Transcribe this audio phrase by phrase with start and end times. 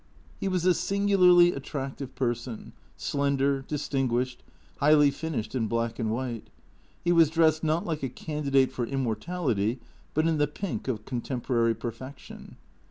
[0.39, 4.41] He was a singularly attractive person, slender, distinguished,
[4.77, 6.49] highly finished in black and white.
[7.03, 9.79] He was dressed, not like a candidate for immortality,
[10.15, 12.57] but in the pink of contemporary perfection.